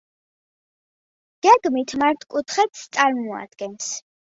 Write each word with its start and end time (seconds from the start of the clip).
გეგმით 1.47 1.95
მართკუთხედს 2.05 2.83
წარმოადგენს. 2.99 3.95